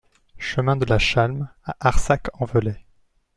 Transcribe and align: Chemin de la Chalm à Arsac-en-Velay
Chemin 0.39 0.77
de 0.77 0.85
la 0.85 0.97
Chalm 0.97 1.47
à 1.63 1.75
Arsac-en-Velay 1.79 2.87